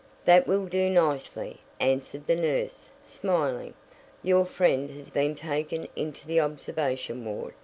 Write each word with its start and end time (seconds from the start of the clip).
"That 0.25 0.47
will 0.47 0.65
do 0.65 0.89
nicely," 0.89 1.59
answered 1.79 2.25
the 2.25 2.35
nurse, 2.35 2.89
smiling. 3.05 3.75
"Your 4.23 4.45
friend 4.47 4.89
has 4.89 5.11
been 5.11 5.35
taken 5.35 5.87
into 5.95 6.25
the 6.25 6.39
observation 6.39 7.23
ward. 7.23 7.53